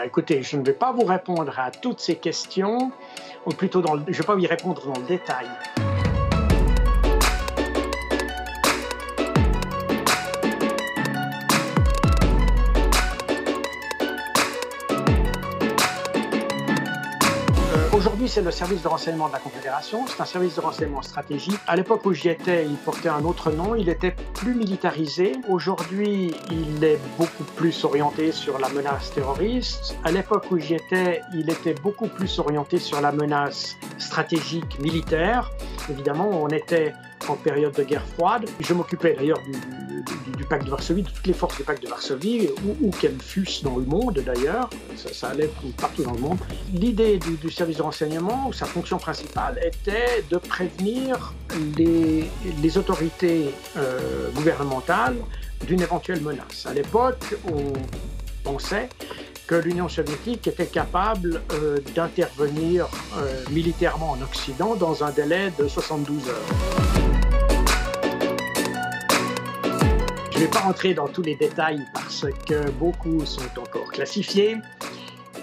Ah, 0.00 0.06
écoutez, 0.06 0.44
je 0.44 0.56
ne 0.56 0.64
vais 0.64 0.74
pas 0.74 0.92
vous 0.92 1.04
répondre 1.04 1.58
à 1.58 1.72
toutes 1.72 1.98
ces 1.98 2.14
questions, 2.14 2.92
ou 3.46 3.50
plutôt 3.50 3.80
dans 3.80 3.96
je 3.96 4.02
ne 4.02 4.12
vais 4.12 4.22
pas 4.22 4.36
y 4.38 4.46
répondre 4.46 4.86
dans 4.86 5.00
le 5.00 5.06
détail. 5.06 5.48
Aujourd'hui, 17.98 18.28
c'est 18.28 18.42
le 18.42 18.52
service 18.52 18.80
de 18.80 18.86
renseignement 18.86 19.26
de 19.26 19.32
la 19.32 19.40
Confédération. 19.40 20.06
C'est 20.06 20.20
un 20.20 20.24
service 20.24 20.54
de 20.54 20.60
renseignement 20.60 21.02
stratégique. 21.02 21.58
À 21.66 21.74
l'époque 21.74 22.06
où 22.06 22.12
j'y 22.12 22.28
étais, 22.28 22.64
il 22.64 22.76
portait 22.76 23.08
un 23.08 23.24
autre 23.24 23.50
nom. 23.50 23.74
Il 23.74 23.88
était 23.88 24.14
plus 24.34 24.54
militarisé. 24.54 25.32
Aujourd'hui, 25.48 26.32
il 26.52 26.84
est 26.84 27.00
beaucoup 27.18 27.42
plus 27.56 27.82
orienté 27.82 28.30
sur 28.30 28.60
la 28.60 28.68
menace 28.68 29.10
terroriste. 29.12 29.96
À 30.04 30.12
l'époque 30.12 30.44
où 30.52 30.58
j'y 30.58 30.74
étais, 30.74 31.22
il 31.34 31.50
était 31.50 31.74
beaucoup 31.74 32.06
plus 32.06 32.38
orienté 32.38 32.78
sur 32.78 33.00
la 33.00 33.10
menace 33.10 33.74
stratégique 33.98 34.78
militaire. 34.78 35.50
Évidemment, 35.90 36.28
on 36.30 36.46
était 36.50 36.92
en 37.26 37.34
période 37.34 37.74
de 37.74 37.82
guerre 37.82 38.06
froide. 38.14 38.48
Je 38.60 38.74
m'occupais 38.74 39.14
d'ailleurs 39.14 39.40
du, 39.40 40.14
du, 40.36 40.44
pacte 40.44 40.64
de 40.64 40.70
Varsovie, 40.70 41.02
de 41.02 41.08
toutes 41.08 41.26
les 41.26 41.32
forces 41.32 41.56
du 41.56 41.64
pacte 41.64 41.82
de 41.82 41.88
Varsovie, 41.88 42.48
où, 42.80 42.90
qu'elles 42.90 43.20
fussent 43.20 43.62
dans 43.62 43.76
le 43.76 43.84
monde 43.84 44.22
d'ailleurs, 44.24 44.70
ça, 44.96 45.28
allait 45.28 45.50
partout 45.76 46.02
dans 46.02 46.12
le 46.12 46.20
monde. 46.20 46.38
L'idée 46.72 47.18
du, 47.18 47.50
service 47.50 47.78
de 47.78 47.82
renseignement, 47.82 48.52
sa 48.52 48.66
fonction 48.66 48.98
principale, 48.98 49.60
était 49.62 50.24
de 50.30 50.38
prévenir 50.38 51.34
les, 51.76 52.28
autorités 52.76 53.54
euh, 53.76 54.30
gouvernementales 54.34 55.16
d'une 55.66 55.80
éventuelle 55.80 56.20
menace. 56.20 56.66
À 56.66 56.74
l'époque, 56.74 57.34
on 57.50 57.72
pensait 58.44 58.88
que 59.46 59.54
l'Union 59.54 59.88
soviétique 59.88 60.46
était 60.46 60.66
capable 60.66 61.40
euh, 61.52 61.78
d'intervenir 61.94 62.86
euh, 63.16 63.42
militairement 63.50 64.10
en 64.10 64.22
Occident 64.22 64.76
dans 64.76 65.02
un 65.02 65.10
délai 65.10 65.50
de 65.58 65.66
72 65.66 66.28
heures. 66.28 67.17
Je 70.38 70.44
ne 70.44 70.46
vais 70.46 70.52
pas 70.52 70.60
rentrer 70.60 70.94
dans 70.94 71.08
tous 71.08 71.22
les 71.22 71.34
détails 71.34 71.84
parce 71.92 72.24
que 72.46 72.70
beaucoup 72.70 73.26
sont 73.26 73.42
encore 73.58 73.90
classifiés, 73.90 74.56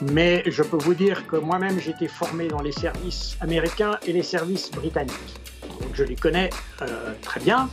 mais 0.00 0.44
je 0.46 0.62
peux 0.62 0.76
vous 0.76 0.94
dire 0.94 1.26
que 1.26 1.34
moi-même 1.34 1.80
été 1.80 2.06
formé 2.06 2.46
dans 2.46 2.62
les 2.62 2.70
services 2.70 3.36
américains 3.40 3.98
et 4.06 4.12
les 4.12 4.22
services 4.22 4.70
britanniques. 4.70 5.34
Donc 5.80 5.90
je 5.94 6.04
les 6.04 6.14
connais 6.14 6.48
euh, 6.82 7.12
très 7.22 7.40
bien. 7.40 7.68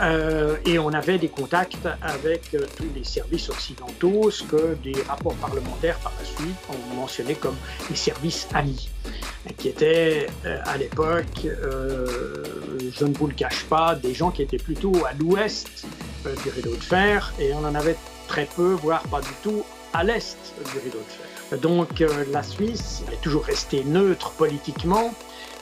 Euh, 0.00 0.58
et 0.64 0.78
on 0.78 0.90
avait 0.90 1.18
des 1.18 1.28
contacts 1.28 1.88
avec 2.00 2.54
euh, 2.54 2.66
tous 2.76 2.86
les 2.94 3.02
services 3.02 3.50
occidentaux, 3.50 4.30
ce 4.30 4.44
que 4.44 4.76
des 4.76 4.94
rapports 5.08 5.34
parlementaires 5.34 5.98
par 5.98 6.12
la 6.20 6.24
suite 6.24 6.56
ont 6.70 6.94
mentionné 6.94 7.34
comme 7.34 7.56
les 7.90 7.96
services 7.96 8.46
amis, 8.54 8.90
qui 9.58 9.70
étaient 9.70 10.28
à 10.44 10.76
l'époque, 10.76 11.48
je 12.94 13.04
ne 13.04 13.12
vous 13.12 13.26
le 13.26 13.34
cache 13.34 13.64
pas, 13.64 13.96
des 13.96 14.14
gens 14.14 14.30
qui 14.30 14.42
étaient 14.42 14.56
plutôt 14.56 14.92
à 15.04 15.14
l'ouest 15.14 15.84
du 16.42 16.50
rideau 16.50 16.74
de 16.74 16.82
fer 16.82 17.32
et 17.38 17.52
on 17.54 17.64
en 17.64 17.74
avait 17.74 17.96
très 18.28 18.46
peu, 18.46 18.72
voire 18.72 19.02
pas 19.02 19.20
du 19.20 19.32
tout, 19.42 19.64
à 19.92 20.04
l'est 20.04 20.38
du 20.72 20.78
rideau 20.78 20.98
de 20.98 21.12
fer. 21.12 21.58
Donc 21.58 22.00
euh, 22.00 22.24
la 22.30 22.42
Suisse 22.42 23.02
est 23.12 23.20
toujours 23.20 23.44
restée 23.44 23.84
neutre 23.84 24.30
politiquement, 24.32 25.12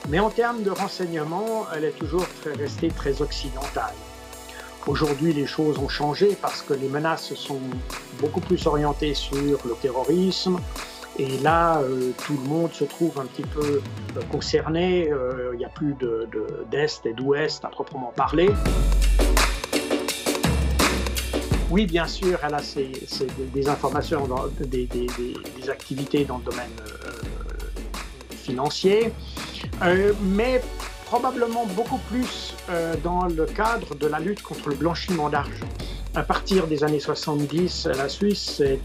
mais 0.09 0.19
en 0.19 0.29
termes 0.29 0.63
de 0.63 0.71
renseignement, 0.71 1.67
elle 1.75 1.85
est 1.85 1.97
toujours 1.97 2.25
restée 2.57 2.89
très 2.89 3.21
occidentale. 3.21 3.93
Aujourd'hui, 4.87 5.33
les 5.33 5.45
choses 5.45 5.77
ont 5.77 5.89
changé 5.89 6.37
parce 6.41 6.61
que 6.61 6.73
les 6.73 6.87
menaces 6.87 7.33
sont 7.35 7.59
beaucoup 8.19 8.39
plus 8.39 8.65
orientées 8.65 9.13
sur 9.13 9.59
le 9.65 9.75
terrorisme. 9.81 10.59
Et 11.19 11.37
là, 11.39 11.79
euh, 11.81 12.11
tout 12.25 12.37
le 12.41 12.49
monde 12.49 12.71
se 12.71 12.85
trouve 12.85 13.19
un 13.19 13.25
petit 13.25 13.43
peu 13.43 13.81
euh, 14.17 14.21
concerné. 14.31 15.11
Il 15.51 15.57
n'y 15.57 15.65
a 15.65 15.69
plus 15.69 15.93
d'Est 16.71 17.03
de, 17.03 17.09
et 17.09 17.13
d'Ouest 17.13 17.63
à 17.63 17.67
proprement 17.67 18.13
parler. 18.15 18.49
Oui, 21.71 21.85
bien 21.85 22.05
sûr, 22.05 22.37
elle 22.43 22.53
a 22.53 22.59
des, 23.53 23.69
informations, 23.69 24.27
des, 24.59 24.89
activités 25.69 26.25
dans 26.25 26.39
le 26.39 26.43
domaine 26.43 26.69
euh, 26.81 28.35
financier, 28.35 29.13
euh, 29.81 30.11
mais 30.21 30.61
probablement 31.05 31.65
beaucoup 31.67 31.99
plus 32.09 32.55
euh, 32.69 32.95
dans 33.01 33.23
le 33.23 33.45
cadre 33.45 33.95
de 33.95 34.05
la 34.05 34.19
lutte 34.19 34.41
contre 34.41 34.67
le 34.67 34.75
blanchiment 34.75 35.29
d'argent. 35.29 35.69
À 36.13 36.23
partir 36.23 36.67
des 36.67 36.83
années 36.83 36.99
70, 36.99 37.87
la 37.95 38.09
Suisse 38.09 38.59
est 38.59 38.81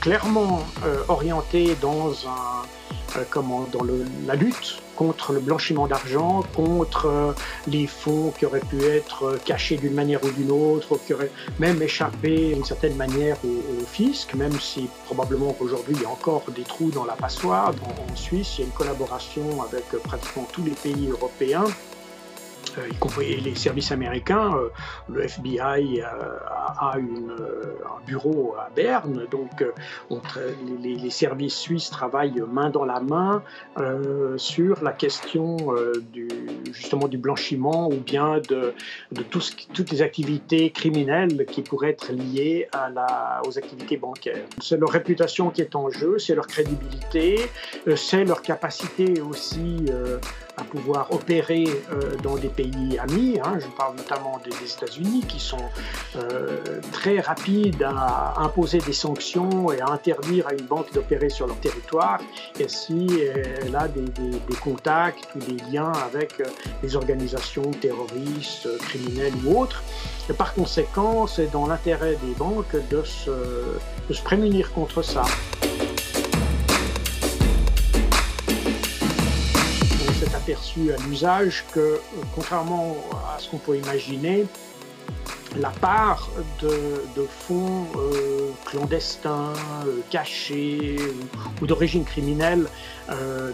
clairement 0.00 0.64
orientée 1.06 1.76
dans, 1.80 2.10
un, 2.26 2.62
comment, 3.30 3.66
dans 3.72 3.84
la 4.26 4.34
lutte 4.34 4.82
contre 4.94 5.32
le 5.32 5.40
blanchiment 5.40 5.86
d'argent, 5.86 6.42
contre 6.54 7.06
euh, 7.06 7.32
les 7.66 7.86
fonds 7.86 8.32
qui 8.38 8.46
auraient 8.46 8.60
pu 8.60 8.82
être 8.84 9.24
euh, 9.24 9.38
cachés 9.44 9.76
d'une 9.76 9.94
manière 9.94 10.22
ou 10.24 10.30
d'une 10.30 10.50
autre, 10.50 10.98
qui 11.04 11.14
auraient 11.14 11.30
même 11.58 11.82
échappé 11.82 12.54
d'une 12.54 12.64
certaine 12.64 12.96
manière 12.96 13.36
au, 13.44 13.84
fisc, 13.86 14.34
même 14.34 14.58
si 14.60 14.88
probablement 15.04 15.52
qu'aujourd'hui 15.52 15.94
il 15.96 16.02
y 16.02 16.06
a 16.06 16.10
encore 16.10 16.44
des 16.54 16.62
trous 16.62 16.90
dans 16.90 17.04
la 17.04 17.14
passoire. 17.14 17.72
en 18.12 18.16
Suisse, 18.16 18.58
il 18.58 18.60
y 18.60 18.64
a 18.64 18.66
une 18.66 18.72
collaboration 18.72 19.62
avec 19.62 19.84
euh, 19.94 19.98
pratiquement 19.98 20.46
tous 20.52 20.64
les 20.64 20.72
pays 20.72 21.08
européens 21.10 21.64
y 22.90 22.94
compris 22.96 23.40
les 23.40 23.54
services 23.54 23.92
américains. 23.92 24.54
Euh, 24.54 24.68
le 25.08 25.22
FBI 25.22 26.00
euh, 26.00 26.04
a, 26.46 26.96
un 26.96 28.06
bureau 28.06 28.54
à 28.58 28.70
Berne, 28.74 29.26
donc 29.30 29.64
les, 30.82 31.10
services 31.10 31.56
suisses 31.56 31.90
travaillent 31.90 32.42
main 32.50 32.70
dans 32.70 32.84
la 32.84 33.00
main 33.00 33.42
sur 34.36 34.82
la 34.82 34.92
question 34.92 35.56
du, 36.12 36.28
justement 36.72 37.08
du 37.08 37.18
blanchiment 37.18 37.88
ou 37.88 37.96
bien 37.96 38.40
de, 38.48 38.74
toutes 39.30 39.90
les 39.90 40.02
activités 40.02 40.70
criminelles 40.70 41.46
qui 41.46 41.62
pourraient 41.62 41.90
être 41.90 42.12
liées 42.12 42.68
aux 43.46 43.58
activités 43.58 43.96
bancaires. 43.96 44.44
C'est 44.60 44.78
leur 44.78 44.90
réputation 44.90 45.50
qui 45.50 45.62
est 45.62 45.74
en 45.76 45.90
jeu, 45.90 46.18
c'est 46.18 46.34
leur 46.34 46.46
crédibilité, 46.46 47.38
c'est 47.96 48.24
leur 48.24 48.42
capacité 48.42 49.20
aussi 49.20 49.86
à 50.56 50.64
pouvoir 50.64 51.12
opérer 51.12 51.64
euh, 51.92 52.16
dans 52.22 52.36
des 52.36 52.48
pays 52.56 52.98
amis. 52.98 53.38
Hein. 53.42 53.58
Je 53.60 53.66
parle 53.76 53.96
notamment 53.96 54.40
des, 54.44 54.54
États-Unis 54.64 55.24
qui 55.28 55.40
sont 55.40 55.68
euh, 56.16 56.80
très 56.92 57.20
rapides 57.20 57.82
à 57.82 58.34
imposer 58.40 58.78
des 58.78 58.92
sanctions 58.92 59.72
et 59.72 59.80
à 59.80 59.88
interdire 59.88 60.46
à 60.48 60.54
une 60.54 60.64
banque 60.64 60.92
d'opérer 60.92 61.28
sur 61.28 61.46
leur 61.46 61.56
territoire. 61.56 62.20
Et 62.58 62.68
si 62.68 63.08
elle 63.62 63.76
a 63.76 63.88
des, 63.88 64.02
des, 64.02 64.56
contacts 64.62 65.28
ou 65.36 65.38
des 65.40 65.56
liens 65.70 65.92
avec 65.92 66.40
euh, 66.40 66.44
des 66.82 66.96
organisations 66.96 67.70
terroristes, 67.72 68.68
criminelles 68.78 69.34
ou 69.44 69.60
autres. 69.60 69.82
Par 70.38 70.54
conséquent, 70.54 71.26
c'est 71.26 71.50
dans 71.50 71.66
l'intérêt 71.66 72.16
des 72.24 72.34
banques 72.38 72.76
de 72.90 73.02
se 73.04 74.22
prémunir 74.22 74.72
contre 74.72 75.02
ça. 75.02 75.24
Aperçu 80.44 80.92
à 80.92 80.96
l'usage 81.08 81.64
que, 81.72 81.80
euh, 81.80 81.98
contrairement 82.34 82.96
à 83.34 83.38
ce 83.38 83.48
qu'on 83.48 83.56
peut 83.56 83.76
imaginer, 83.78 84.44
la 85.56 85.70
part 85.70 86.30
de, 86.60 87.26
fonds 87.46 87.86
euh, 87.96 88.50
clandestins, 88.66 89.52
euh, 89.86 90.00
cachés 90.10 90.96
ou, 91.62 91.66
d'origine 91.66 92.04
criminelle 92.04 92.66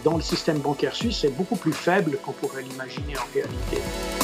dans 0.05 0.17
le 0.17 0.23
système 0.23 0.59
bancaire 0.59 0.95
suisse 0.95 1.25
est 1.25 1.37
beaucoup 1.37 1.56
plus 1.56 1.73
faible 1.73 2.19
qu'on 2.23 2.33
pourrait 2.33 2.62
l'imaginer 2.62 3.15
en 3.19 3.34
réalité. 3.34 4.19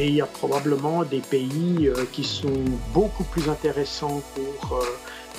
Et 0.00 0.08
il 0.08 0.14
y 0.14 0.22
a 0.22 0.26
probablement 0.26 1.04
des 1.04 1.20
pays 1.20 1.90
qui 2.10 2.24
sont 2.24 2.64
beaucoup 2.94 3.24
plus 3.24 3.50
intéressants 3.50 4.22
pour 4.34 4.82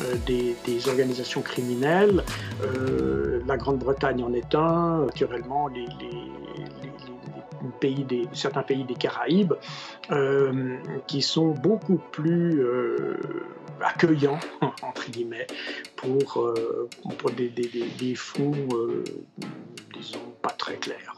euh, 0.01 0.15
des, 0.27 0.87
organisations 0.87 1.41
criminelles. 1.41 2.23
Euh, 2.63 3.41
la 3.47 3.57
Grande-Bretagne 3.57 4.23
en 4.23 4.33
est 4.33 4.53
un, 4.53 5.05
naturellement 5.05 5.67
les, 5.67 5.87
pays 7.79 8.03
des, 8.03 8.27
certains 8.33 8.61
pays 8.61 8.83
des 8.83 8.93
Caraïbes, 8.93 9.53
euh, 10.11 10.77
qui 11.07 11.23
sont 11.23 11.49
beaucoup 11.49 11.99
plus 12.11 12.63
accueillants, 13.81 14.39
entre 14.83 15.09
guillemets, 15.09 15.47
pour, 15.95 16.53
pour 17.17 17.31
des, 17.31 17.49
des, 17.49 17.67
des 17.97 18.13
fonds, 18.13 18.53
disons, 19.95 20.19
pas 20.43 20.51
très 20.51 20.75
clairs. 20.75 21.15